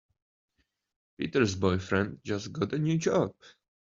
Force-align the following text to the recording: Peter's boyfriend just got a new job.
Peter's 1.15 1.53
boyfriend 1.55 2.21
just 2.23 2.51
got 2.51 2.73
a 2.73 2.79
new 2.79 2.97
job. 2.97 3.35